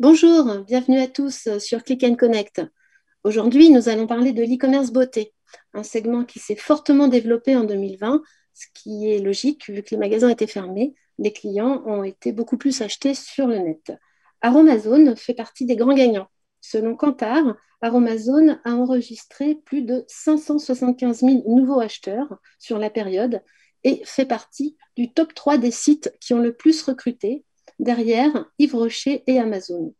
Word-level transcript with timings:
Bonjour, 0.00 0.58
bienvenue 0.66 0.98
à 0.98 1.06
tous 1.06 1.48
sur 1.58 1.84
Click 1.84 2.02
and 2.02 2.16
Connect. 2.16 2.62
Aujourd'hui, 3.24 3.70
nous 3.70 3.88
allons 3.88 4.06
parler 4.06 4.32
de 4.32 4.42
l'e-commerce 4.42 4.90
beauté, 4.90 5.32
un 5.74 5.84
segment 5.84 6.24
qui 6.24 6.40
s'est 6.40 6.56
fortement 6.56 7.08
développé 7.08 7.54
en 7.54 7.62
2020, 7.62 8.20
ce 8.54 8.66
qui 8.74 9.12
est 9.12 9.20
logique 9.20 9.68
vu 9.68 9.82
que 9.82 9.90
les 9.92 9.98
magasins 9.98 10.28
étaient 10.28 10.46
fermés, 10.48 10.94
les 11.18 11.32
clients 11.32 11.82
ont 11.86 12.02
été 12.02 12.32
beaucoup 12.32 12.56
plus 12.56 12.82
achetés 12.82 13.14
sur 13.14 13.46
le 13.46 13.58
net. 13.58 13.92
Aromazone 14.40 15.14
fait 15.14 15.34
partie 15.34 15.66
des 15.66 15.76
grands 15.76 15.94
gagnants. 15.94 16.28
Selon 16.60 16.96
Kantar, 16.96 17.56
Aromazone 17.80 18.60
a 18.64 18.74
enregistré 18.74 19.54
plus 19.54 19.82
de 19.82 20.04
575 20.08 21.20
000 21.20 21.42
nouveaux 21.46 21.80
acheteurs 21.80 22.38
sur 22.58 22.78
la 22.78 22.90
période 22.90 23.42
et 23.84 24.02
fait 24.04 24.26
partie 24.26 24.76
du 24.96 25.12
top 25.12 25.34
3 25.34 25.58
des 25.58 25.70
sites 25.70 26.12
qui 26.20 26.34
ont 26.34 26.40
le 26.40 26.54
plus 26.54 26.82
recruté, 26.82 27.44
derrière 27.82 28.46
Yves 28.58 28.74
Rocher 28.74 29.22
et 29.26 29.38
Amazon. 29.38 29.94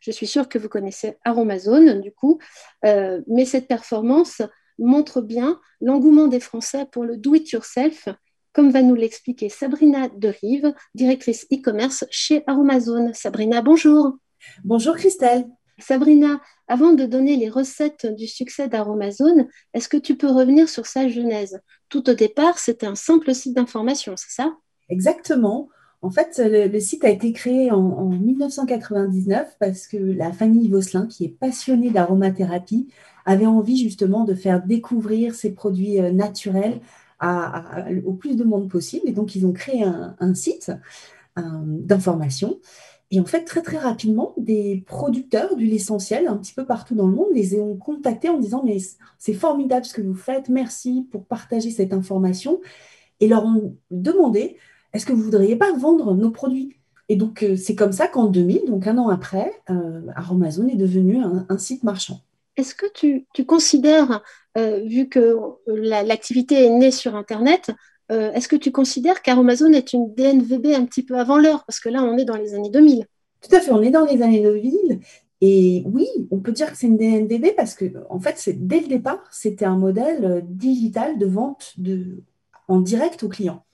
Je 0.00 0.10
suis 0.10 0.26
sûre 0.26 0.48
que 0.48 0.58
vous 0.58 0.68
connaissez 0.68 1.18
Aromazone, 1.24 2.00
du 2.00 2.10
coup, 2.10 2.38
euh, 2.86 3.20
mais 3.28 3.44
cette 3.44 3.68
performance 3.68 4.42
montre 4.78 5.20
bien 5.20 5.60
l'engouement 5.82 6.26
des 6.26 6.40
Français 6.40 6.86
pour 6.90 7.04
le 7.04 7.18
do-it-yourself, 7.18 8.08
comme 8.52 8.70
va 8.70 8.82
nous 8.82 8.94
l'expliquer 8.94 9.50
Sabrina 9.50 10.08
Derive, 10.08 10.74
directrice 10.94 11.46
e-commerce 11.52 12.04
chez 12.10 12.42
Aromazone. 12.46 13.12
Sabrina, 13.12 13.60
bonjour. 13.60 14.16
Bonjour 14.64 14.96
Christelle. 14.96 15.46
Sabrina, 15.78 16.40
avant 16.66 16.92
de 16.92 17.04
donner 17.04 17.36
les 17.36 17.48
recettes 17.48 18.06
du 18.06 18.26
succès 18.26 18.68
d'Aromazone, 18.68 19.48
est-ce 19.74 19.88
que 19.88 19.96
tu 19.96 20.16
peux 20.16 20.30
revenir 20.30 20.68
sur 20.68 20.86
sa 20.86 21.08
genèse? 21.08 21.60
Tout 21.90 22.08
au 22.08 22.14
départ, 22.14 22.58
c'était 22.58 22.86
un 22.86 22.94
simple 22.94 23.34
site 23.34 23.54
d'information, 23.54 24.14
c'est 24.16 24.30
ça? 24.32 24.54
Exactement. 24.88 25.68
En 26.02 26.10
fait, 26.10 26.40
le, 26.42 26.80
site 26.80 27.04
a 27.04 27.10
été 27.10 27.32
créé 27.32 27.70
en, 27.70 28.08
1999 28.08 29.56
parce 29.58 29.86
que 29.86 29.98
la 29.98 30.32
famille 30.32 30.68
Vosselin, 30.68 31.06
qui 31.06 31.24
est 31.24 31.28
passionnée 31.28 31.90
d'aromathérapie, 31.90 32.88
avait 33.26 33.46
envie 33.46 33.76
justement 33.76 34.24
de 34.24 34.34
faire 34.34 34.64
découvrir 34.64 35.34
ces 35.34 35.52
produits 35.52 36.00
euh, 36.00 36.10
naturels 36.10 36.80
au 38.06 38.14
plus 38.14 38.34
de 38.34 38.44
monde 38.44 38.70
possible. 38.70 39.06
Et 39.06 39.12
donc, 39.12 39.36
ils 39.36 39.46
ont 39.46 39.52
créé 39.52 39.82
un, 39.84 40.34
site 40.34 40.72
d'information 41.36 42.58
et 43.10 43.18
en 43.18 43.24
fait, 43.24 43.44
très 43.44 43.62
très 43.62 43.78
rapidement, 43.78 44.34
des 44.36 44.84
producteurs 44.86 45.56
d'huile 45.56 45.74
essentielle 45.74 46.28
un 46.28 46.36
petit 46.36 46.54
peu 46.54 46.64
partout 46.64 46.94
dans 46.94 47.08
le 47.08 47.14
monde 47.14 47.30
les 47.34 47.58
ont 47.58 47.76
contactés 47.76 48.28
en 48.28 48.38
disant 48.38 48.62
mais 48.64 48.78
c'est 49.18 49.34
formidable 49.34 49.84
ce 49.84 49.94
que 49.94 50.02
vous 50.02 50.14
faites, 50.14 50.48
merci 50.48 51.08
pour 51.10 51.24
partager 51.24 51.70
cette 51.70 51.92
information 51.92 52.60
et 53.18 53.26
leur 53.26 53.44
ont 53.44 53.76
demandé 53.90 54.56
est-ce 54.92 55.06
que 55.06 55.12
vous 55.12 55.22
voudriez 55.22 55.56
pas 55.56 55.72
vendre 55.72 56.14
nos 56.14 56.30
produits? 56.30 56.76
Et 57.08 57.16
donc 57.16 57.42
euh, 57.42 57.56
c'est 57.56 57.74
comme 57.74 57.92
ça 57.92 58.08
qu'en 58.08 58.26
2000, 58.26 58.66
donc 58.66 58.86
un 58.86 58.98
an 58.98 59.08
après, 59.08 59.52
euh, 59.68 60.02
Aromazone 60.14 60.70
est 60.70 60.76
devenu 60.76 61.18
un, 61.18 61.58
site 61.58 61.82
marchand. 61.82 62.20
Est-ce 62.56 62.74
que 62.74 62.86
tu, 62.92 63.26
considères, 63.46 64.22
euh, 64.58 64.80
vu 64.84 65.08
que 65.08 65.36
l'activité 65.66 66.66
est 66.66 66.70
née 66.70 66.90
sur 66.90 67.16
Internet, 67.16 67.72
euh, 68.10 68.32
est-ce 68.32 68.48
que 68.48 68.56
tu 68.56 68.72
considères 68.72 69.22
qu'Aromazone 69.22 69.74
est 69.74 69.92
une 69.92 70.12
DNVB 70.14 70.74
un 70.74 70.84
petit 70.84 71.04
peu 71.04 71.18
avant 71.18 71.38
l'heure? 71.38 71.64
Parce 71.64 71.80
que 71.80 71.88
là, 71.88 72.02
on 72.02 72.18
est 72.18 72.24
dans 72.24 72.36
les 72.36 72.54
années 72.54 72.70
2000. 72.70 73.06
Tout 73.40 73.54
à 73.54 73.60
fait, 73.60 73.70
on 73.70 73.82
est 73.82 73.90
dans 73.90 74.04
les 74.04 74.20
années 74.22 74.42
2000. 74.42 75.00
Et 75.40 75.82
oui, 75.86 76.06
on 76.30 76.40
peut 76.40 76.52
dire 76.52 76.70
que 76.70 76.76
c'est 76.76 76.88
une 76.88 76.98
DNVB 76.98 77.54
parce 77.56 77.74
que, 77.74 77.84
en 78.10 78.20
fait, 78.20 78.50
dès 78.56 78.80
le 78.80 78.88
départ, 78.88 79.22
c'était 79.30 79.64
un 79.64 79.76
modèle 79.76 80.24
euh, 80.24 80.40
digital 80.44 81.18
de 81.18 81.26
vente 81.26 81.72
de, 81.78 82.22
en 82.68 82.80
direct 82.80 83.22
aux 83.22 83.28
clients. 83.28 83.64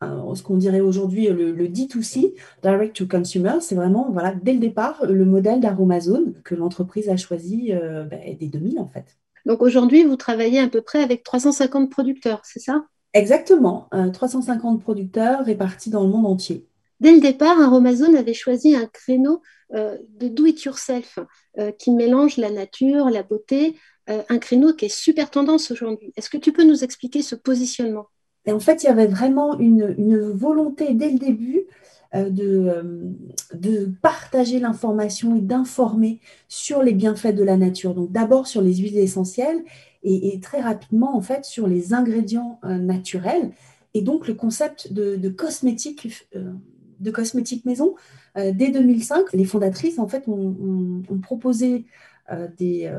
Ce 0.00 0.42
qu'on 0.42 0.56
dirait 0.56 0.80
aujourd'hui 0.80 1.28
le, 1.28 1.68
D2C, 1.68 2.34
Direct 2.62 2.96
to 2.96 3.06
Consumer, 3.06 3.54
c'est 3.60 3.74
vraiment, 3.74 4.10
voilà, 4.10 4.34
dès 4.34 4.52
le 4.52 4.58
départ, 4.58 5.04
le 5.06 5.24
modèle 5.24 5.60
d'Aromazone 5.60 6.34
que 6.44 6.54
l'entreprise 6.54 7.08
a 7.08 7.16
choisi 7.16 7.72
euh, 7.72 8.04
ben, 8.04 8.20
dès 8.38 8.46
2000, 8.46 8.78
en 8.78 8.88
fait. 8.88 9.16
Donc 9.46 9.62
aujourd'hui, 9.62 10.04
vous 10.04 10.16
travaillez 10.16 10.60
à 10.60 10.68
peu 10.68 10.82
près 10.82 11.02
avec 11.02 11.22
350 11.22 11.90
producteurs, 11.90 12.40
c'est 12.44 12.60
ça? 12.60 12.84
Exactement, 13.12 13.88
350 14.12 14.78
euh, 14.78 14.82
producteurs 14.82 15.44
répartis 15.44 15.90
dans 15.90 16.04
le 16.04 16.10
monde 16.10 16.26
entier. 16.26 16.66
Dès 17.00 17.12
le 17.12 17.20
départ, 17.20 17.60
Aromazone 17.60 18.14
avait 18.14 18.34
choisi 18.34 18.76
un 18.76 18.86
créneau 18.86 19.42
euh, 19.74 19.96
de 20.18 20.28
do-it-yourself 20.28 21.18
euh, 21.58 21.72
qui 21.72 21.90
mélange 21.90 22.36
la 22.36 22.50
nature, 22.50 23.10
la 23.10 23.22
beauté, 23.22 23.76
un 24.28 24.38
créneau 24.38 24.72
qui 24.72 24.86
est 24.86 24.88
super 24.88 25.30
tendance 25.30 25.70
aujourd'hui. 25.70 26.12
Est-ce 26.16 26.28
que 26.28 26.36
tu 26.36 26.52
peux 26.52 26.64
nous 26.64 26.82
expliquer 26.82 27.22
ce 27.22 27.36
positionnement? 27.36 28.08
Et 28.46 28.52
En 28.52 28.60
fait, 28.60 28.82
il 28.82 28.86
y 28.86 28.90
avait 28.90 29.06
vraiment 29.06 29.58
une, 29.58 30.30
volonté 30.32 30.94
dès 30.94 31.10
le 31.10 31.18
début 31.18 31.62
de, 32.14 33.14
de, 33.54 33.92
partager 34.02 34.58
l'information 34.58 35.36
et 35.36 35.40
d'informer 35.40 36.20
sur 36.48 36.82
les 36.82 36.92
bienfaits 36.92 37.34
de 37.34 37.44
la 37.44 37.56
nature. 37.56 37.94
Donc 37.94 38.10
d'abord 38.10 38.46
sur 38.46 38.62
les 38.62 38.74
huiles 38.76 38.98
essentielles 38.98 39.62
et, 40.02 40.40
très 40.40 40.60
rapidement 40.60 41.16
en 41.16 41.20
fait 41.20 41.44
sur 41.44 41.66
les 41.66 41.92
ingrédients 41.92 42.58
euh, 42.64 42.78
naturels 42.78 43.52
et 43.94 44.02
donc 44.02 44.28
le 44.28 44.34
concept 44.34 44.92
de, 44.92 45.02
euh, 45.02 45.18
de 45.18 47.10
cosmétique 47.10 47.64
maison. 47.64 47.94
Euh, 48.36 48.52
dès 48.54 48.70
2005, 48.70 49.32
les 49.32 49.44
fondatrices 49.44 49.98
en 49.98 50.08
fait 50.08 50.28
ont, 50.28 51.02
proposé 51.22 51.84
des, 52.58 52.92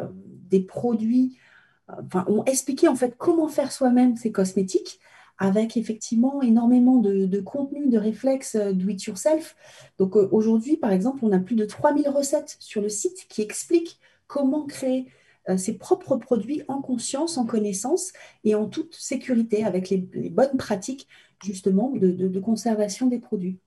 des, 0.49 0.59
produits, 0.59 1.37
ont 2.27 2.43
expliqué 2.43 2.89
en 2.89 2.95
fait 2.95 3.15
comment 3.17 3.47
faire 3.47 3.71
soi-même 3.71 4.17
ces 4.17 4.33
cosmétiques 4.33 4.99
avec 5.41 5.75
effectivement 5.75 6.41
énormément 6.43 6.97
de, 6.97 7.25
de 7.25 7.39
contenu, 7.41 7.89
de 7.89 7.97
réflexes 7.97 8.55
do 8.55 8.89
it 8.89 9.03
yourself. 9.03 9.55
Donc 9.97 10.15
aujourd'hui, 10.15 10.77
par 10.77 10.91
exemple, 10.91 11.19
on 11.23 11.31
a 11.31 11.39
plus 11.39 11.55
de 11.55 11.65
3000 11.65 12.07
recettes 12.09 12.57
sur 12.59 12.79
le 12.79 12.89
site 12.89 13.25
qui 13.27 13.41
expliquent 13.41 13.99
comment 14.27 14.65
créer 14.67 15.07
euh, 15.49 15.57
ses 15.57 15.73
propres 15.73 16.17
produits 16.17 16.61
en 16.67 16.81
conscience, 16.81 17.39
en 17.39 17.47
connaissance 17.47 18.13
et 18.43 18.53
en 18.53 18.67
toute 18.67 18.93
sécurité 18.93 19.63
avec 19.63 19.89
les, 19.89 19.97
bonnes 19.97 20.57
pratiques 20.57 21.07
justement 21.43 21.91
de, 21.95 22.39
conservation 22.39 23.07
des 23.07 23.17
produits. 23.17 23.57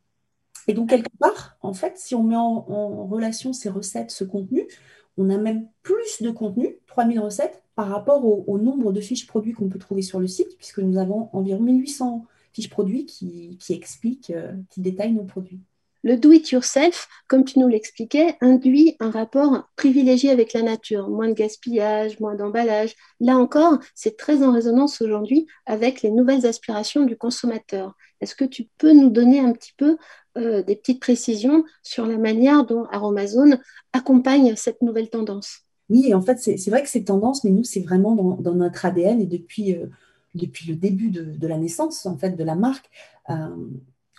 Et 0.69 0.75
donc, 0.75 0.91
quelque 0.91 1.11
part, 1.19 1.57
en 1.61 1.73
fait, 1.75 1.99
si 1.99 2.15
on 2.15 2.23
met 2.23 2.37
en, 2.37 3.07
relation 3.07 3.53
ces 3.53 3.69
recettes, 3.69 4.13
ce 4.13 4.23
contenu, 4.23 4.69
on 5.17 5.29
a 5.29 5.37
même 5.37 5.67
plus 5.83 6.23
de 6.23 6.31
contenu, 6.31 6.79
3000 6.87 7.19
recettes, 7.19 7.64
par 7.75 7.89
rapport 7.89 8.25
au, 8.25 8.59
nombre 8.59 8.93
de 8.93 9.01
fiches 9.01 9.27
produits 9.27 9.53
qu'on 9.53 9.69
peut 9.69 9.79
trouver 9.79 10.03
sur 10.03 10.21
le 10.21 10.27
site, 10.27 10.57
puisque 10.57 10.79
nous 10.79 10.99
avons 10.99 11.29
environ 11.33 11.61
1800 11.61 12.27
fiches 12.53 12.71
produits 12.71 13.05
qui, 13.07 13.59
expliquent, 13.71 14.31
euh, 14.31 14.53
qui 14.71 14.81
détaillent 14.81 15.13
nos 15.13 15.25
produits. 15.25 15.61
Le 16.05 16.19
do-it-yourself, 16.19 17.09
comme 17.29 17.47
tu 17.47 17.59
nous 17.59 17.67
l'expliquais, 17.67 18.37
induit 18.43 18.95
un 19.01 19.11
rapport 19.11 19.71
privilégié 19.75 20.29
avec 20.29 20.53
la 20.53 20.61
nature, 20.61 21.09
moins 21.09 21.29
de 21.29 21.33
gaspillage, 21.33 22.21
moins 22.21 22.35
d'emballage. 22.35 22.95
Là 23.21 23.39
encore, 23.39 23.79
c'est 23.95 24.19
très 24.19 24.43
en 24.43 24.53
résonance 24.53 25.01
aujourd'hui 25.01 25.47
avec 25.65 26.03
les 26.03 26.11
nouvelles 26.11 26.45
aspirations 26.45 27.05
du 27.05 27.17
consommateur. 27.17 27.95
Est-ce 28.21 28.35
que 28.35 28.45
tu 28.45 28.65
peux 28.77 28.93
nous 28.93 29.09
donner 29.09 29.41
un 29.41 29.53
petit 29.53 29.73
peu 29.79 29.97
euh, 30.37 30.63
des 30.63 30.77
petites 30.77 31.01
précisions 31.01 31.65
sur 31.83 32.07
la 32.07 32.19
manière 32.19 32.67
dont 32.67 32.85
Aromazone 32.91 33.59
accompagne 33.95 34.57
cette 34.57 34.83
nouvelle 34.83 35.09
tendance? 35.09 35.64
Oui, 35.91 36.15
en 36.15 36.23
fait, 36.23 36.39
c'est 36.39 36.71
vrai 36.71 36.83
que 36.83 36.89
c'est 36.89 37.05
tendance, 37.05 37.45
mais 37.45 37.51
nous, 37.51 37.65
c'est 37.65 37.81
vraiment 37.81 38.15
dans, 38.15 38.55
notre 38.55 38.87
ADN 38.87 39.21
et 39.21 39.27
depuis, 39.27 39.75
euh, 39.75 39.87
depuis 40.35 40.67
le 40.69 40.77
début 40.77 41.11
de, 41.11 41.47
la 41.47 41.59
naissance 41.59 42.07
en 42.07 42.17
fait 42.17 42.31
de 42.31 42.45
la 42.45 42.55
marque. 42.55 42.91
Euh, 43.31 43.57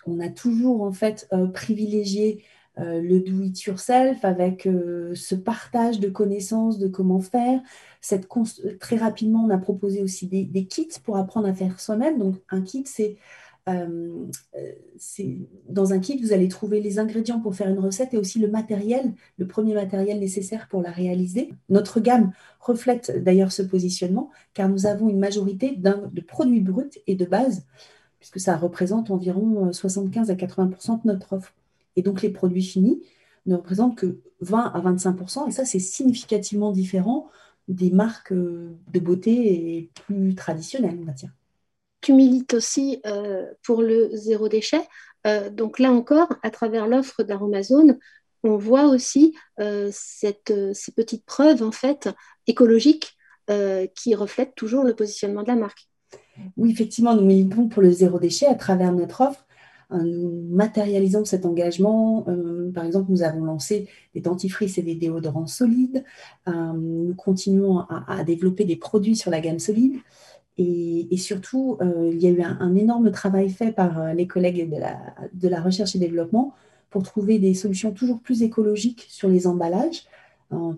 on 0.06 0.20
a 0.20 0.30
toujours 0.30 0.84
en 0.84 0.92
fait 0.92 1.28
euh, 1.34 1.48
privilégié 1.48 2.44
le 2.78 3.20
do 3.20 3.42
it 3.42 3.64
yourself 3.64 4.26
avec 4.26 4.64
ce 4.64 5.34
partage 5.34 6.02
de 6.02 6.10
connaissances 6.10 6.78
de 6.78 6.90
comment 6.90 7.22
faire. 7.22 7.62
Très 8.82 8.98
rapidement, 8.98 9.46
on 9.46 9.50
a 9.50 9.58
proposé 9.58 10.04
aussi 10.04 10.28
des, 10.28 10.66
kits 10.66 10.90
pour 11.02 11.16
apprendre 11.16 11.48
à 11.48 11.54
faire 11.54 11.80
soi-même. 11.80 12.20
Donc 12.20 12.36
un 12.50 12.62
kit, 12.62 12.84
c'est 12.86 13.16
dans 13.68 14.34
un 15.94 16.00
kit, 16.00 16.22
vous 16.22 16.34
allez 16.34 16.48
trouver 16.48 16.82
les 16.82 17.00
ingrédients 17.00 17.40
pour 17.40 17.56
faire 17.56 17.68
une 17.68 17.80
recette 17.80 18.14
et 18.14 18.18
aussi 18.18 18.40
le 18.40 18.48
matériel, 18.48 19.14
le 19.38 19.48
premier 19.48 19.74
matériel 19.74 20.20
nécessaire 20.20 20.68
pour 20.70 20.82
la 20.82 20.92
réaliser. 20.92 21.54
Notre 21.70 22.00
gamme 22.00 22.32
reflète 22.60 23.24
d'ailleurs 23.24 23.52
ce 23.52 23.64
positionnement 23.64 24.30
car 24.54 24.70
nous 24.70 24.86
avons 24.86 25.10
une 25.10 25.20
majorité 25.20 25.76
de 25.76 26.22
produits 26.22 26.62
bruts 26.62 27.00
et 27.08 27.16
de 27.16 27.26
base 27.26 27.66
puisque 28.20 28.40
ça 28.40 28.56
représente 28.56 29.12
environ 29.12 29.72
75 29.72 30.30
euh, 30.30 30.34
à 30.34 30.36
80% 30.36 31.04
de 31.04 31.08
notre 31.08 31.34
offre. 31.34 31.54
Et 31.96 32.02
donc 32.02 32.22
les 32.22 32.30
produits 32.30 32.64
finis, 32.64 33.02
ne 33.46 33.56
représentent 33.56 33.96
que 33.96 34.20
20 34.42 34.72
à 34.74 34.82
25% 34.82 35.48
et 35.48 35.52
ça, 35.52 35.66
c'est 35.66 35.80
significativement 35.80 36.72
différent 36.72 37.30
des 37.68 37.92
marques 37.92 38.34
de 38.34 39.00
beauté 39.00 39.90
plus 40.06 40.36
traditionnelles, 40.36 40.98
on 41.02 41.06
va 41.06 41.14
dire. 41.14 41.32
Tu 42.06 42.14
milites 42.14 42.54
aussi 42.54 43.02
pour 43.64 43.82
le 43.82 44.12
zéro 44.14 44.48
déchet. 44.48 44.82
donc 45.52 45.80
là 45.80 45.92
encore, 45.92 46.30
à 46.44 46.52
travers 46.52 46.88
l'offre 46.88 47.24
d'Aromazone, 47.24 47.98
on 48.44 48.58
voit 48.58 48.86
aussi 48.86 49.36
cette, 49.92 50.54
ces 50.74 50.92
petites 50.92 51.26
preuves 51.26 51.64
en 51.64 51.72
fait 51.72 52.10
écologiques 52.46 53.18
qui 53.96 54.14
reflètent 54.14 54.54
toujours 54.54 54.84
le 54.84 54.94
positionnement 54.94 55.42
de 55.42 55.48
la 55.48 55.56
marque. 55.56 55.90
Oui, 56.58 56.70
effectivement, 56.70 57.16
nous 57.16 57.26
militons 57.26 57.70
pour 57.70 57.82
le 57.82 57.90
zéro 57.90 58.20
déchet 58.20 58.46
à 58.46 58.54
travers 58.54 58.92
notre 58.92 59.22
offre. 59.22 59.46
Euh, 59.92 59.98
nous 60.02 60.48
matérialisons 60.50 61.26
cet 61.26 61.46
engagement. 61.46 62.26
Euh, 62.28 62.72
par 62.74 62.86
exemple, 62.86 63.12
nous 63.12 63.24
avons 63.24 63.44
lancé 63.44 63.88
des 64.14 64.22
dentifrices 64.22 64.78
et 64.78 64.82
des 64.82 64.96
déodorants 64.96 65.48
solides. 65.48 66.04
Euh, 66.48 66.74
nous 66.74 67.14
continuons 67.16 67.80
à, 67.80 68.24
développer 68.24 68.66
des 68.66 68.76
produits 68.76 69.16
sur 69.16 69.32
la 69.32 69.42
gamme 69.42 69.60
solide. 69.60 69.98
Et, 70.58 71.18
surtout, 71.18 71.78
il 71.82 72.22
y 72.22 72.28
a 72.28 72.30
eu 72.30 72.42
un, 72.42 72.76
énorme 72.76 73.12
travail 73.12 73.50
fait 73.50 73.72
par 73.72 74.14
les 74.14 74.26
collègues 74.26 74.70
de 75.34 75.48
la, 75.50 75.62
recherche 75.62 75.96
et 75.96 76.00
développement 76.00 76.54
pour 76.90 77.04
trouver 77.04 77.40
des 77.40 77.54
solutions 77.54 77.92
toujours 77.92 78.22
plus 78.22 78.42
écologiques 78.42 79.06
sur 79.10 79.28
les 79.28 79.48
emballages. 79.48 80.06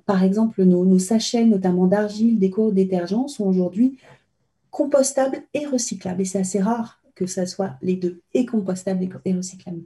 par 0.08 0.24
exemple, 0.24 0.64
nos, 0.64 0.98
sachets, 0.98 1.46
notamment 1.46 1.86
d'argile, 1.86 2.40
d'éco-détergents, 2.40 3.28
sont 3.28 3.46
aujourd'hui 3.46 3.98
compostable 4.72 5.44
et 5.54 5.68
recyclable. 5.68 6.22
Et 6.22 6.26
c'est 6.26 6.40
assez 6.40 6.60
rare 6.60 7.00
que 7.14 7.28
ça 7.28 7.46
soit 7.46 7.76
les 7.82 7.96
deux, 7.96 8.22
et 8.34 8.46
compostable 8.46 9.08
et 9.26 9.34
recyclable. 9.34 9.84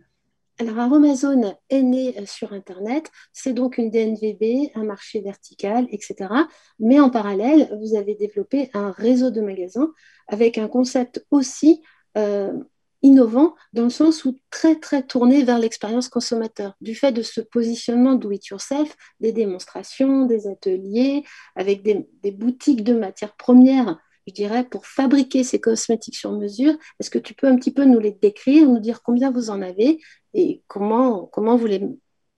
Alors, 0.61 0.77
Aromazone 0.77 1.55
est 1.71 1.81
né 1.81 2.13
euh, 2.19 2.27
sur 2.27 2.53
Internet. 2.53 3.09
C'est 3.33 3.53
donc 3.53 3.79
une 3.79 3.89
DNVB, 3.89 4.69
un 4.75 4.83
marché 4.83 5.19
vertical, 5.19 5.87
etc. 5.89 6.29
Mais 6.77 6.99
en 6.99 7.09
parallèle, 7.09 7.75
vous 7.81 7.95
avez 7.95 8.13
développé 8.13 8.69
un 8.75 8.91
réseau 8.91 9.31
de 9.31 9.41
magasins 9.41 9.91
avec 10.27 10.59
un 10.59 10.67
concept 10.67 11.25
aussi 11.31 11.81
euh, 12.15 12.53
innovant 13.01 13.55
dans 13.73 13.85
le 13.85 13.89
sens 13.89 14.23
où 14.23 14.37
très, 14.51 14.75
très 14.75 15.01
tourné 15.01 15.43
vers 15.43 15.57
l'expérience 15.57 16.09
consommateur. 16.09 16.75
Du 16.79 16.93
fait 16.93 17.11
de 17.11 17.23
ce 17.23 17.41
positionnement 17.41 18.13
do 18.13 18.29
it 18.29 18.45
yourself, 18.45 18.95
des 19.19 19.31
démonstrations, 19.31 20.27
des 20.27 20.45
ateliers, 20.45 21.23
avec 21.55 21.81
des, 21.81 22.07
des 22.21 22.31
boutiques 22.31 22.83
de 22.83 22.93
matières 22.93 23.35
premières 23.35 23.97
je 24.27 24.33
dirais, 24.33 24.63
pour 24.63 24.85
fabriquer 24.85 25.43
ces 25.43 25.59
cosmétiques 25.59 26.15
sur 26.15 26.31
mesure. 26.31 26.75
Est-ce 26.99 27.09
que 27.09 27.17
tu 27.17 27.33
peux 27.33 27.47
un 27.47 27.55
petit 27.55 27.73
peu 27.73 27.85
nous 27.85 27.99
les 27.99 28.11
décrire, 28.11 28.67
nous 28.67 28.79
dire 28.79 29.01
combien 29.01 29.31
vous 29.31 29.49
en 29.49 29.61
avez 29.61 29.99
et 30.33 30.61
comment, 30.67 31.25
comment 31.25 31.55
vous 31.55 31.67
les 31.67 31.81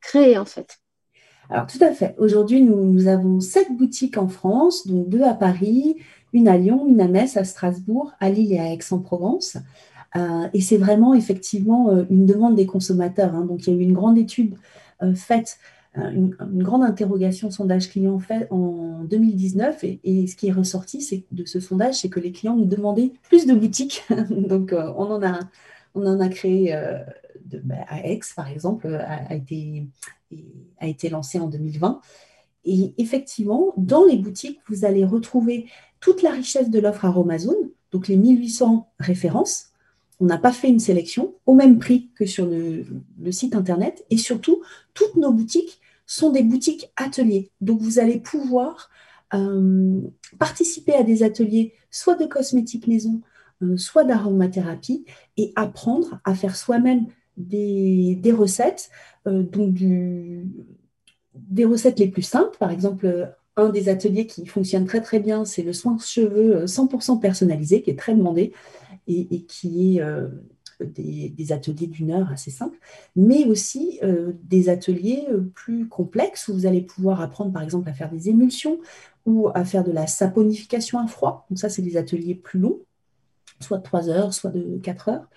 créez 0.02 0.38
en 0.38 0.46
fait? 0.46 0.80
Alors 1.50 1.68
tout 1.68 1.80
à 1.82 1.92
fait. 1.92 2.16
Aujourd'hui, 2.18 2.62
nous, 2.62 3.08
avons 3.08 3.40
sept 3.40 3.68
boutiques 3.72 4.18
en 4.18 4.28
France, 4.28 4.88
dont 4.88 5.04
deux 5.04 5.24
à 5.24 5.34
Paris, 5.34 5.98
une 6.32 6.48
à 6.48 6.58
Lyon, 6.58 6.88
une 6.88 7.02
à 7.02 7.08
Metz, 7.08 7.38
à 7.38 7.44
Strasbourg, 7.44 8.14
à 8.20 8.30
Lille 8.30 8.54
et 8.54 8.60
à 8.60 8.74
Aix-en-Provence. 8.74 9.58
Euh, 10.16 10.48
et 10.54 10.62
c'est 10.62 10.78
vraiment 10.78 11.14
effectivement 11.14 11.90
euh, 11.90 12.06
une 12.10 12.26
demande 12.26 12.56
des 12.56 12.66
consommateurs. 12.66 13.36
Hein. 13.36 13.46
Donc 13.46 13.66
il 13.66 13.74
y 13.74 13.78
a 13.78 13.80
eu 13.80 13.84
une 13.84 13.94
grande 13.94 14.18
étude 14.18 14.56
euh, 15.02 15.16
faite 15.16 15.58
une, 15.96 16.36
grande 16.40 16.82
interrogation 16.82 17.52
sondage 17.52 17.88
client 17.88 18.18
fait 18.18 18.48
en 18.50 19.04
2019 19.04 19.84
et, 19.84 20.26
ce 20.26 20.36
qui 20.36 20.48
est 20.48 20.52
ressorti 20.52 21.24
de 21.32 21.46
ce 21.46 21.60
sondage, 21.60 22.00
c'est 22.00 22.10
que 22.10 22.20
les 22.20 22.32
clients 22.32 22.56
nous 22.56 22.66
demandaient 22.66 23.12
plus 23.30 23.46
de 23.46 23.54
boutiques. 23.54 24.04
Donc 24.32 24.74
on, 24.74 25.12
en 25.12 25.22
a, 25.22 25.38
on 25.94 26.04
en 26.08 26.20
a 26.20 26.30
créé 26.30 26.76
de, 27.54 27.62
bah, 27.64 27.76
à 27.88 28.08
Aix 28.08 28.20
par 28.36 28.48
exemple, 28.48 28.88
a, 28.88 29.34
été, 29.34 29.88
a 30.80 30.88
été 30.88 31.10
lancé 31.10 31.40
en 31.40 31.48
2020. 31.48 32.02
Et 32.66 32.94
effectivement, 32.98 33.74
dans 33.78 34.06
les 34.06 34.18
boutiques, 34.18 34.60
vous 34.68 34.86
allez 34.86 35.04
retrouver 35.04 35.68
toute 36.00 36.22
la 36.22 36.32
richesse 36.32 36.70
de 36.70 36.80
l'offre 36.80 37.06
Aromazone, 37.06 37.70
donc 37.92 38.08
les 38.08 38.16
1800 38.16 38.90
références. 39.00 39.68
On 40.20 40.26
n'a 40.26 40.38
pas 40.38 40.54
fait 40.54 40.70
une 40.70 40.80
sélection 40.80 41.36
au 41.46 41.54
même 41.54 41.80
prix 41.80 42.10
que 42.16 42.26
sur 42.26 42.46
le, 42.46 42.86
le, 43.22 43.32
site 43.32 43.56
internet. 43.56 44.06
Et 44.10 44.18
surtout, 44.18 44.62
toutes 44.94 45.16
nos 45.16 45.34
boutiques 45.34 45.82
sont 46.06 46.32
des 46.32 46.44
boutiques 46.44 46.92
ateliers. 46.96 47.52
Donc, 47.60 47.82
vous 47.82 48.00
allez 48.00 48.20
pouvoir 48.20 48.90
euh, 49.34 50.02
participer 50.38 50.94
à 50.94 51.04
des 51.04 51.24
ateliers, 51.24 51.74
soit 51.90 52.16
de 52.16 52.26
cosmétiques 52.26 52.88
maison, 52.88 53.22
euh, 53.64 53.78
soit 53.78 54.04
d'aromathérapie, 54.04 55.06
et 55.38 55.52
apprendre 55.56 56.20
à 56.24 56.36
faire 56.36 56.56
soi-même 56.56 57.08
des, 57.38 58.20
recettes, 58.32 58.90
euh, 59.28 59.44
donc 59.44 59.76
des 61.36 61.66
recettes 61.66 62.00
les 62.00 62.08
plus 62.08 62.22
simples. 62.22 62.58
Par 62.58 62.72
exemple, 62.72 63.34
un 63.56 63.70
des 63.70 63.90
ateliers 63.90 64.28
qui 64.28 64.46
fonctionne 64.46 64.86
très 64.86 65.02
très 65.02 65.20
bien, 65.20 65.46
c'est 65.46 65.64
le 65.64 65.74
soin 65.74 65.98
cheveux 65.98 66.66
100% 66.66 67.20
personnalisé, 67.20 67.82
qui 67.82 67.90
est 67.92 68.00
très 68.00 68.16
demandé 68.16 68.54
et, 69.08 69.44
qui 69.44 69.98
est 69.98 70.04
des, 70.84 71.52
ateliers 71.52 71.88
d'une 71.88 72.12
heure 72.12 72.32
assez 72.32 72.52
simples, 72.52 72.78
mais 73.16 73.46
aussi 73.46 74.00
euh, 74.04 74.34
des 74.44 74.70
ateliers 74.70 75.26
euh, 75.30 75.42
plus 75.54 75.88
complexes 75.88 76.48
où 76.48 76.54
vous 76.54 76.66
allez 76.66 76.82
pouvoir 76.82 77.22
apprendre 77.22 77.52
par 77.52 77.62
exemple 77.62 77.90
à 77.90 77.94
faire 77.94 78.10
des 78.10 78.30
émulsions 78.30 78.80
ou 79.26 79.50
à 79.54 79.64
faire 79.66 79.84
de 79.84 79.92
la 79.92 80.08
saponification 80.08 81.00
à 81.00 81.08
froid. 81.08 81.46
Donc 81.50 81.60
ça, 81.60 81.70
c'est 81.70 81.82
des 81.82 81.98
ateliers 81.98 82.36
plus 82.36 82.60
longs, 82.60 82.80
soit 83.60 83.78
de 83.78 83.84
3 83.84 84.10
heures, 84.10 84.34
soit 84.34 84.52
de 84.52 84.80
4 84.82 85.10
heures. 85.10 85.28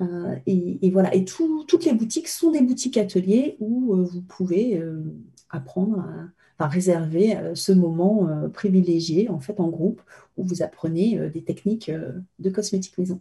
Euh, 0.00 0.36
et, 0.46 0.90
voilà, 0.90 1.14
et 1.14 1.24
toutes 1.24 1.84
les 1.84 1.92
boutiques 1.92 2.28
sont 2.28 2.52
des 2.52 2.60
boutiques 2.60 2.96
ateliers 2.96 3.56
où 3.58 3.96
vous 4.04 4.22
pouvez 4.22 4.80
apprendre 5.50 6.04
à, 6.58 6.68
réserver 6.68 7.36
ce 7.54 7.72
moment 7.72 8.28
privilégié 8.52 9.28
en 9.28 9.40
fait 9.40 9.60
en 9.60 9.68
groupe 9.68 10.02
où 10.36 10.44
vous 10.44 10.62
apprenez 10.62 11.30
des 11.30 11.42
techniques 11.42 11.90
de 12.38 12.50
cosmétique 12.50 12.98
maison. 12.98 13.20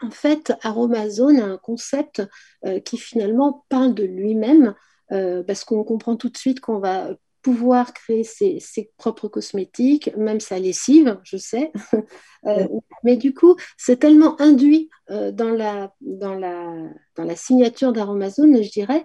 En 0.00 0.10
fait, 0.10 0.52
Aromazone 0.62 1.40
a 1.40 1.46
un 1.46 1.58
concept 1.58 2.22
euh, 2.64 2.78
qui 2.80 2.98
finalement 2.98 3.64
parle 3.68 3.94
de 3.94 4.04
lui-même, 4.04 4.74
euh, 5.10 5.42
parce 5.42 5.64
qu'on 5.64 5.82
comprend 5.82 6.16
tout 6.16 6.28
de 6.28 6.36
suite 6.36 6.60
qu'on 6.60 6.78
va 6.78 7.10
pouvoir 7.42 7.92
créer 7.92 8.24
ses, 8.24 8.60
propres 8.96 9.28
cosmétiques, 9.28 10.10
même 10.16 10.40
sa 10.40 10.58
lessive, 10.58 11.18
je 11.24 11.36
sais. 11.36 11.72
Euh, 12.46 12.68
mais 13.02 13.16
du 13.16 13.34
coup, 13.34 13.56
c'est 13.76 13.96
tellement 13.96 14.40
induit 14.40 14.88
dans, 15.08 15.50
la, 15.50 15.92
dans, 16.00 16.36
la, 16.36 16.88
dans 17.16 17.24
la 17.24 17.34
signature 17.34 17.92
d'Aromazone, 17.92 18.62
je 18.62 18.70
dirais, 18.70 19.04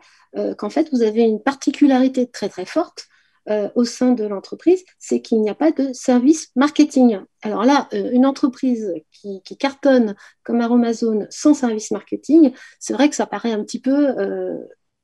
qu'en 0.60 0.70
fait, 0.70 0.88
vous 0.94 1.02
avez 1.02 1.24
une 1.24 1.42
particularité 1.42 2.30
très 2.30 2.48
très 2.48 2.66
forte 2.66 3.08
euh, 3.50 3.70
au 3.76 3.84
sein 3.84 4.14
de 4.14 4.24
l'entreprise, 4.24 4.86
c'est 5.00 5.22
qu'il 5.22 5.42
n'y 5.42 5.50
a 5.50 5.56
pas 5.56 5.72
de 5.72 5.92
service 5.92 6.52
marketing. 6.56 7.20
Alors 7.42 7.66
là, 7.66 7.90
euh, 7.94 8.10
une 8.14 8.26
entreprise 8.26 8.94
qui, 9.12 9.42
cartonne 9.60 10.16
comme 10.44 10.62
Aromazone 10.62 11.28
sans 11.30 11.54
service 11.54 11.92
marketing, 11.92 12.54
c'est 12.80 12.94
vrai 12.94 13.10
que 13.10 13.16
ça 13.18 13.26
paraît 13.26 13.52
un 13.52 13.62
petit 13.62 13.82
peu 13.82 14.18
euh, 14.18 14.58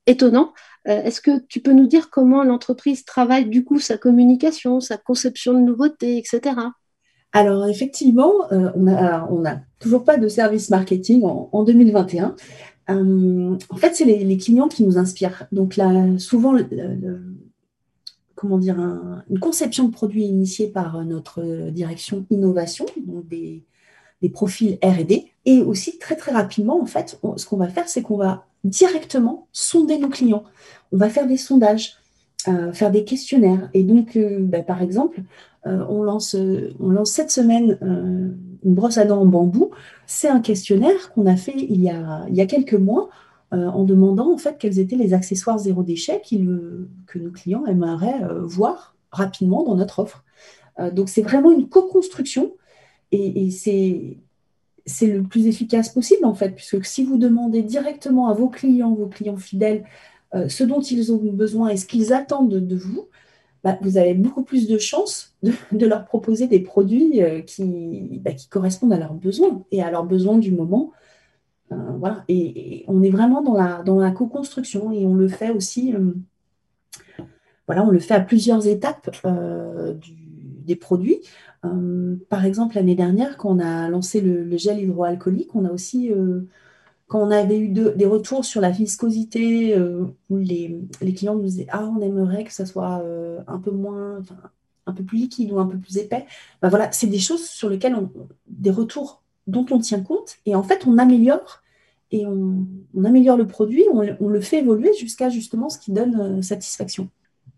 étonnant. 0.09 0.53
Est-ce 0.85 1.21
que 1.21 1.39
tu 1.47 1.59
peux 1.59 1.73
nous 1.73 1.87
dire 1.87 2.09
comment 2.09 2.43
l'entreprise 2.43 3.05
travaille 3.05 3.47
du 3.47 3.63
coup 3.63 3.79
sa 3.79 3.97
communication, 3.97 4.79
sa 4.79 4.97
conception 4.97 5.53
de 5.53 5.59
nouveautés, 5.59 6.17
etc. 6.17 6.55
Alors 7.31 7.67
effectivement, 7.67 8.33
on 8.51 9.39
n'a 9.39 9.61
toujours 9.79 10.03
pas 10.03 10.17
de 10.17 10.27
service 10.27 10.69
marketing 10.69 11.23
en, 11.23 11.63
2021. 11.63 12.35
en 12.87 13.75
fait, 13.75 13.95
c'est 13.95 14.05
les, 14.05 14.37
clients 14.37 14.67
qui 14.67 14.83
nous 14.83 14.97
inspirent. 14.97 15.45
Donc 15.51 15.75
là, 15.75 16.17
souvent, 16.17 16.57
comment 18.35 18.57
dire, 18.57 18.79
une 19.29 19.39
conception 19.39 19.85
de 19.85 19.91
produit 19.91 20.23
initiée 20.23 20.67
par 20.67 21.03
notre 21.05 21.69
direction 21.69 22.25
innovation, 22.31 22.85
donc 23.05 23.27
des, 23.27 23.63
profils 24.33 24.79
R&D. 24.83 25.31
Et 25.45 25.61
aussi, 25.61 25.99
très 25.99 26.15
très 26.15 26.31
rapidement, 26.31 26.81
en 26.81 26.85
fait, 26.85 27.19
ce 27.35 27.45
qu'on 27.45 27.57
va 27.57 27.67
faire, 27.67 27.87
c'est 27.87 28.01
qu'on 28.01 28.17
va 28.17 28.47
directement 28.63 29.47
sonder 29.51 29.97
nos 29.97 30.09
clients. 30.09 30.43
On 30.91 30.97
va 30.97 31.09
faire 31.09 31.27
des 31.27 31.37
sondages, 31.37 31.97
euh, 32.47 32.71
faire 32.73 32.91
des 32.91 33.03
questionnaires. 33.03 33.69
Et 33.73 33.83
donc, 33.83 34.15
euh, 34.15 34.39
bah, 34.39 34.61
par 34.61 34.81
exemple, 34.81 35.21
euh, 35.67 35.85
on, 35.89 36.03
lance, 36.03 36.35
cette 37.05 37.31
semaine 37.31 37.77
une 38.63 38.73
brosse 38.73 38.97
à 38.97 39.05
dents 39.05 39.21
en 39.21 39.25
bambou. 39.25 39.71
C'est 40.07 40.29
un 40.29 40.39
questionnaire 40.39 41.11
qu'on 41.13 41.25
a 41.25 41.35
fait 41.35 41.55
il 41.55 41.81
y 41.81 41.89
a, 41.89 42.45
quelques 42.45 42.73
mois 42.73 43.09
en 43.51 43.83
demandant 43.83 44.31
en 44.31 44.37
fait 44.37 44.57
quels 44.59 44.77
étaient 44.77 44.95
les 44.95 45.13
accessoires 45.13 45.57
zéro 45.57 45.81
déchet 45.81 46.21
que 46.21 47.19
nos 47.19 47.31
clients 47.31 47.65
aimeraient 47.65 48.21
voir 48.43 48.95
rapidement 49.11 49.63
dans 49.63 49.75
notre 49.75 49.99
offre. 49.99 50.23
Donc 50.93 51.09
c'est 51.09 51.23
vraiment 51.23 51.51
une 51.51 51.67
co-construction 51.67 52.53
et, 53.11 53.49
c'est 53.51 54.17
le 55.07 55.23
plus 55.23 55.47
efficace 55.47 55.89
possible 55.89 56.25
en 56.25 56.33
fait, 56.33 56.51
puisque 56.51 56.85
si 56.85 57.03
vous 57.03 57.17
demandez 57.17 57.63
directement 57.63 58.27
à 58.29 58.33
vos 58.33 58.49
clients, 58.49 58.93
vos 58.93 59.07
clients 59.07 59.37
fidèles, 59.37 59.83
ce 60.47 60.63
dont 60.63 60.79
ils 60.79 61.11
ont 61.11 61.17
besoin 61.17 61.69
et 61.69 61.77
ce 61.77 61.87
qu'ils 61.87 62.13
attendent 62.13 62.53
de, 62.53 62.75
vous, 62.75 63.07
bah, 63.63 63.79
vous 63.81 63.97
avez 63.97 64.13
beaucoup 64.13 64.43
plus 64.43 64.67
de 64.67 64.77
chances 64.77 65.35
de, 65.43 65.85
leur 65.85 66.05
proposer 66.05 66.47
des 66.47 66.59
produits 66.59 67.21
qui, 67.47 68.19
bah, 68.23 68.33
qui, 68.33 68.47
correspondent 68.47 68.93
à 68.93 68.99
leurs 68.99 69.15
besoins 69.15 69.63
et 69.71 69.81
à 69.81 69.89
leurs 69.89 70.05
besoins 70.05 70.37
du 70.37 70.51
moment 70.51 70.91
euh, 71.71 71.75
voilà. 71.99 72.23
Et, 72.27 72.83
on 72.87 73.01
est 73.03 73.09
vraiment 73.09 73.41
dans 73.41 73.99
la, 73.99 74.11
co-construction 74.11 74.91
et 74.91 75.05
on 75.05 75.15
le 75.15 75.27
fait 75.27 75.51
aussi 75.51 75.93
euh, 75.93 76.13
voilà, 77.67 77.83
on 77.83 77.91
le 77.91 77.99
fait 77.99 78.15
à 78.15 78.19
plusieurs 78.19 78.67
étapes 78.67 79.09
des 80.03 80.75
produits. 80.75 81.19
Par 81.61 82.45
exemple, 82.45 82.75
l'année 82.75 82.95
dernière, 82.95 83.37
quand 83.37 83.49
on 83.49 83.59
a 83.59 83.89
lancé 83.89 84.21
le, 84.21 84.57
gel 84.57 84.79
hydroalcoolique, 84.79 85.55
on 85.55 85.65
a 85.65 85.71
aussi 85.71 86.11
quand 87.07 87.21
on 87.21 87.31
avait 87.31 87.59
eu 87.59 87.69
des 87.69 88.05
retours 88.05 88.45
sur 88.45 88.61
la 88.61 88.69
viscosité, 88.69 89.77
où 90.29 90.37
les, 90.37 90.87
clients 91.15 91.35
nous 91.35 91.43
disaient 91.43 91.67
Ah, 91.69 91.85
on 91.85 92.01
aimerait 92.01 92.43
que 92.45 92.53
ça 92.53 92.65
soit 92.65 93.03
un 93.47 93.57
peu 93.59 93.71
moins, 93.71 94.21
un 94.89 94.93
peu 94.93 95.03
plus 95.03 95.17
liquide 95.17 95.51
ou 95.51 95.59
un 95.59 95.65
peu 95.65 95.77
plus 95.77 95.97
épais, 95.97 96.25
ben 96.61 96.69
voilà, 96.69 96.91
c'est 96.91 97.07
des 97.07 97.19
choses 97.19 97.45
sur 97.45 97.69
lesquelles 97.69 97.95
on, 97.95 98.09
des 98.47 98.71
retours 98.71 99.21
dont 99.47 99.65
on 99.71 99.79
tient 99.79 100.01
compte 100.01 100.37
et 100.45 100.55
en 100.55 100.63
fait 100.63 100.85
on 100.85 100.97
améliore 100.97 101.61
et 102.11 102.25
on, 102.25 102.65
améliore 103.03 103.37
le 103.37 103.45
produit, 103.45 103.85
on, 103.91 104.27
le 104.27 104.41
fait 104.41 104.59
évoluer 104.59 104.93
jusqu'à 104.93 105.29
justement 105.29 105.69
ce 105.69 105.77
qui 105.77 105.91
donne 105.91 106.19
euh, 106.19 106.41
satisfaction. 106.41 107.09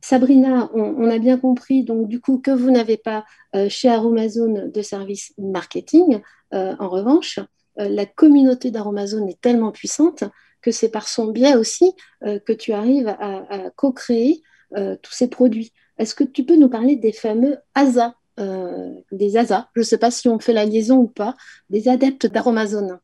Sabrina, 0.01 0.69
on, 0.73 1.09
a 1.09 1.19
bien 1.19 1.37
compris 1.37 1.83
donc 1.83 2.07
du 2.07 2.19
coup 2.19 2.39
que 2.39 2.51
vous 2.51 2.71
n'avez 2.71 2.97
pas 2.97 3.23
euh, 3.55 3.69
chez 3.69 3.87
Aromazone 3.89 4.71
de 4.71 4.81
service 4.81 5.33
marketing. 5.37 6.21
Euh, 6.53 6.75
en 6.79 6.89
revanche, 6.89 7.39
la 7.77 8.05
communauté 8.05 8.69
d'Aromazone 8.69 9.29
est 9.29 9.39
tellement 9.39 9.71
puissante 9.71 10.25
que 10.61 10.71
c'est 10.71 10.89
par 10.89 11.07
son 11.07 11.27
biais 11.27 11.55
aussi 11.55 11.93
que 12.21 12.51
tu 12.51 12.73
arrives 12.73 13.07
à, 13.07 13.45
à 13.49 13.69
co-créer 13.71 14.43
tous 14.75 15.13
ces 15.13 15.29
produits. 15.29 15.71
Est-ce 16.01 16.15
que 16.15 16.23
tu 16.23 16.43
peux 16.43 16.55
nous 16.55 16.67
parler 16.67 16.95
des 16.95 17.13
fameux 17.13 17.57
ASA, 17.75 18.15
euh, 18.39 18.91
des 19.11 19.37
ASA 19.37 19.69
Je 19.75 19.81
ne 19.81 19.85
sais 19.85 19.99
pas 19.99 20.09
si 20.09 20.27
on 20.27 20.39
fait 20.39 20.51
la 20.51 20.65
liaison 20.65 20.97
ou 20.97 21.07
pas, 21.07 21.35
des 21.69 21.87
adeptes 21.89 22.25
d'Aromazone. 22.25 22.99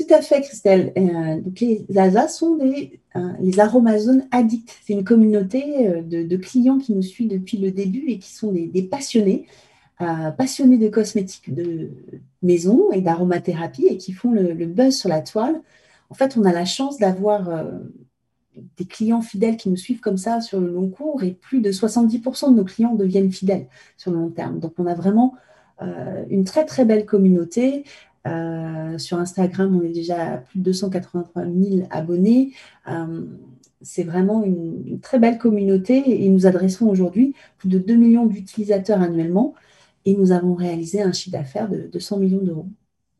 Tout 0.00 0.14
à 0.14 0.22
fait, 0.22 0.40
Christelle. 0.40 0.94
Euh, 0.96 1.40
donc 1.42 1.60
les 1.60 1.84
ASA 1.94 2.26
sont 2.28 2.56
des, 2.56 3.00
euh, 3.16 3.32
les 3.40 3.60
Aromazones 3.60 4.26
addicts. 4.30 4.74
C'est 4.82 4.94
une 4.94 5.04
communauté 5.04 6.02
de, 6.02 6.36
clients 6.36 6.78
qui 6.78 6.94
nous 6.94 7.02
suivent 7.02 7.28
depuis 7.28 7.58
le 7.58 7.70
début 7.70 8.08
et 8.08 8.18
qui 8.18 8.32
sont 8.32 8.50
des, 8.50 8.82
passionnés, 8.82 9.46
passionnés 9.98 10.78
de 10.78 10.88
cosmétiques 10.88 11.52
de 11.52 11.90
maison 12.40 12.90
et 12.92 13.02
d'aromathérapie 13.02 13.88
et 13.88 13.98
qui 13.98 14.12
font 14.12 14.30
le, 14.30 14.64
buzz 14.64 14.96
sur 14.96 15.10
la 15.10 15.20
toile. 15.20 15.60
En 16.08 16.14
fait, 16.14 16.38
on 16.38 16.44
a 16.44 16.52
la 16.52 16.64
chance 16.64 16.96
d'avoir 16.96 17.50
des 18.78 18.86
clients 18.86 19.20
fidèles 19.20 19.58
qui 19.58 19.68
nous 19.68 19.76
suivent 19.76 20.00
comme 20.00 20.16
ça 20.16 20.40
sur 20.40 20.60
le 20.60 20.72
long 20.72 20.88
cours 20.88 21.22
et 21.22 21.32
plus 21.32 21.60
de 21.60 21.72
70% 21.72 22.52
de 22.52 22.56
nos 22.56 22.64
clients 22.64 22.94
deviennent 22.94 23.32
fidèles 23.32 23.66
sur 23.98 24.12
le 24.12 24.16
long 24.16 24.30
terme. 24.30 24.60
Donc 24.60 24.72
on 24.78 24.86
a 24.86 24.94
vraiment 24.94 25.34
euh, 25.82 26.24
une 26.28 26.44
très 26.44 26.64
très 26.66 26.84
belle 26.84 27.06
communauté. 27.06 27.84
Euh, 28.26 28.98
sur 28.98 29.18
Instagram, 29.18 29.78
on 29.80 29.84
est 29.84 29.92
déjà 29.92 30.34
à 30.34 30.36
plus 30.38 30.58
de 30.58 30.64
283 30.64 31.44
000 31.44 31.86
abonnés. 31.90 32.52
Euh, 32.88 33.24
c'est 33.82 34.02
vraiment 34.02 34.44
une, 34.44 35.00
très 35.00 35.18
belle 35.18 35.38
communauté 35.38 36.24
et 36.24 36.28
nous 36.28 36.46
adressons 36.46 36.86
aujourd'hui 36.88 37.34
plus 37.58 37.68
de 37.68 37.78
2 37.78 37.94
millions 37.94 38.26
d'utilisateurs 38.26 39.00
annuellement 39.00 39.54
et 40.04 40.14
nous 40.14 40.32
avons 40.32 40.54
réalisé 40.54 41.00
un 41.02 41.12
chiffre 41.12 41.36
d'affaires 41.36 41.68
de, 41.68 41.88
de 41.90 41.98
100 41.98 42.18
millions 42.18 42.42
d'euros. 42.42 42.68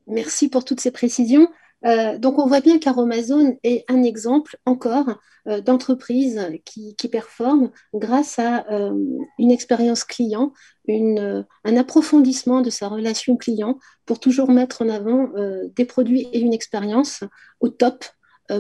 Merci 0.07 0.49
pour 0.49 0.65
toutes 0.65 0.81
ces 0.81 0.91
précisions. 0.91 1.49
Euh, 1.87 2.19
donc 2.19 2.39
on 2.39 2.47
voit 2.47 2.61
bien 2.61 2.79
qu'Aromazone 2.79 3.57
est 3.63 3.85
un 3.89 4.03
exemple 4.03 4.59
encore 4.67 5.19
euh, 5.49 5.61
d'entreprise 5.61 6.51
qui, 6.65 6.95
performe 7.11 7.71
grâce 7.95 8.39
à 8.39 8.67
euh, 8.71 8.95
une 9.39 9.51
expérience 9.51 10.05
client, 10.05 10.53
un 10.89 11.77
approfondissement 11.77 12.61
de 12.61 12.71
sa 12.71 12.89
relation 12.89 13.37
client 13.37 13.79
pour 14.07 14.21
toujours 14.21 14.51
mettre 14.51 14.83
en 14.83 14.89
avant 14.89 15.29
des 15.77 15.85
produits 15.85 16.29
et 16.33 16.41
une 16.41 16.53
expérience 16.53 17.23
au 17.61 17.69
top 17.69 18.05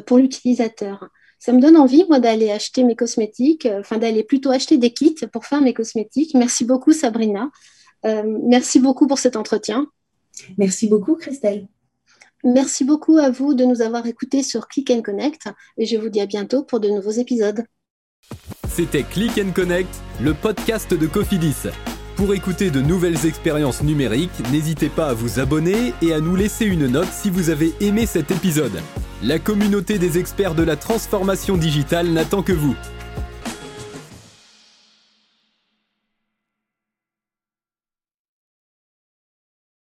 pour 0.06 0.18
l'utilisateur. 0.18 1.08
Ça 1.40 1.52
me 1.52 1.60
donne 1.60 1.76
envie, 1.76 2.04
moi, 2.08 2.20
d'aller 2.20 2.52
acheter 2.52 2.84
mes 2.84 2.94
cosmétiques, 2.94 3.66
enfin 3.80 3.98
d'aller 3.98 4.22
plutôt 4.22 4.50
acheter 4.50 4.78
des 4.78 4.92
kits 4.92 5.16
pour 5.32 5.44
faire 5.44 5.60
mes 5.60 5.74
cosmétiques. 5.74 6.34
Merci 6.34 6.64
beaucoup, 6.64 6.92
Sabrina. 6.92 7.50
merci 8.04 8.78
beaucoup 8.78 9.08
pour 9.08 9.18
cet 9.18 9.34
entretien. 9.34 9.88
Merci 10.56 10.88
beaucoup, 10.88 11.16
Christelle. 11.16 11.66
Merci 12.44 12.85
beaucoup 12.85 13.18
à 13.18 13.30
vous 13.30 13.54
de 13.54 13.64
nous 13.64 13.82
avoir 13.82 14.06
écoutés 14.06 14.42
sur 14.42 14.66
Click 14.66 14.90
and 14.90 15.02
Connect 15.02 15.49
et 15.76 15.85
je 15.85 15.97
vous 15.97 16.09
dis 16.09 16.20
à 16.20 16.26
bientôt 16.26 16.62
pour 16.62 16.80
de 16.80 16.88
nouveaux 16.88 17.11
épisodes. 17.11 17.64
C'était 18.68 19.02
Click 19.02 19.38
and 19.38 19.52
Connect, 19.52 19.90
le 20.23 20.32
podcast 20.32 20.94
de 20.94 21.06
Cofidis. 21.06 21.68
Pour 22.16 22.35
écouter 22.35 22.70
de 22.70 22.80
nouvelles 22.80 23.26
expériences 23.26 23.82
numériques, 23.82 24.30
n'hésitez 24.52 24.88
pas 24.88 25.09
à 25.09 25.14
vous 25.14 25.40
abonner 25.40 25.92
et 26.02 26.12
à 26.12 26.20
nous 26.20 26.37
laisser 26.37 26.66
une 26.66 26.87
note 26.87 27.09
si 27.12 27.30
vous 27.30 27.50
avez 27.50 27.73
aimé 27.80 28.06
cet 28.06 28.30
épisode. 28.30 28.80
La 29.23 29.38
communauté 29.38 29.99
des 29.99 30.18
experts 30.18 30.54
de 30.54 30.62
la 30.62 30.76
transformation 30.76 31.56
digitale 31.56 32.09
n'attend 32.09 32.42
que 32.42 32.52
vous. 32.52 32.75